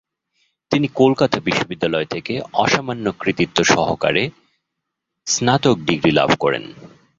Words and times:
তিনি 0.71 0.87
কলকাতা 0.95 1.37
বিশ্ববিদ্যালয় 1.39 2.05
থেকে 2.05 2.33
আসামান্য 2.53 3.05
কৃতিত্ব 3.19 3.57
সহকারে 3.63 4.23
স্নাতক 5.27 5.77
ডিগ্রী 5.79 6.11
লাভ 6.11 6.29
করেন। 6.39 6.63